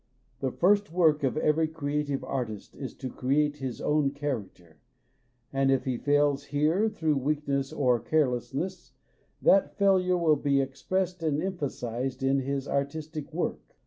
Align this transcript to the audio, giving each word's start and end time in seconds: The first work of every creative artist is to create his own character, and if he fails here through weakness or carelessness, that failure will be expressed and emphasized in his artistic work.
The 0.39 0.49
first 0.51 0.91
work 0.91 1.21
of 1.23 1.37
every 1.37 1.67
creative 1.67 2.23
artist 2.23 2.75
is 2.75 2.95
to 2.95 3.09
create 3.11 3.57
his 3.57 3.79
own 3.79 4.09
character, 4.09 4.79
and 5.53 5.69
if 5.69 5.85
he 5.85 5.99
fails 5.99 6.45
here 6.45 6.89
through 6.89 7.17
weakness 7.17 7.71
or 7.71 7.99
carelessness, 7.99 8.93
that 9.43 9.77
failure 9.77 10.17
will 10.17 10.37
be 10.37 10.59
expressed 10.59 11.21
and 11.21 11.39
emphasized 11.39 12.23
in 12.23 12.39
his 12.39 12.67
artistic 12.67 13.31
work. 13.31 13.77